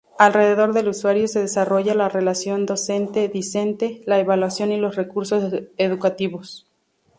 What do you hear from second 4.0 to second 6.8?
la evaluación y los recursos educativos.